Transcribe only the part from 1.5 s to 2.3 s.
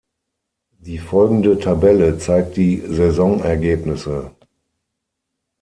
Tabelle